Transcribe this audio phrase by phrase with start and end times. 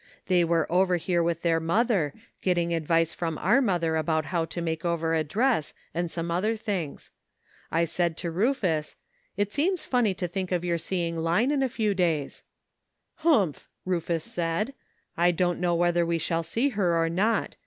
[0.25, 4.59] They were over here with their mother, getting advice from our mother about how to
[4.59, 7.11] make over a dress, and some other things.
[7.71, 11.61] I said to Rufus: * It seems funny to think of your seeing Line in
[11.61, 12.41] a few da}"^.*
[12.81, 17.55] * Humph!' Rufus said, * I don't know whether we shall see her or not.